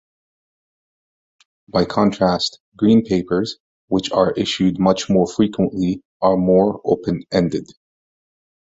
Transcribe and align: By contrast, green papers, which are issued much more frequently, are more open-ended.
By 1.67 1.85
contrast, 1.85 2.59
green 2.75 3.05
papers, 3.05 3.57
which 3.89 4.11
are 4.11 4.31
issued 4.31 4.79
much 4.79 5.11
more 5.11 5.27
frequently, 5.27 6.01
are 6.23 6.37
more 6.37 6.81
open-ended. 6.83 7.69